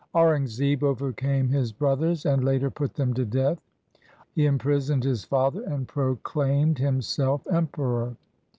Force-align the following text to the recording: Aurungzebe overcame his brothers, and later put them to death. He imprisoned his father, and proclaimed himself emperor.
Aurungzebe 0.15 0.81
overcame 0.81 1.49
his 1.49 1.71
brothers, 1.71 2.25
and 2.25 2.43
later 2.43 2.71
put 2.71 2.95
them 2.95 3.13
to 3.13 3.23
death. 3.23 3.59
He 4.33 4.47
imprisoned 4.47 5.03
his 5.03 5.23
father, 5.25 5.61
and 5.61 5.87
proclaimed 5.87 6.79
himself 6.79 7.45
emperor. 7.51 8.15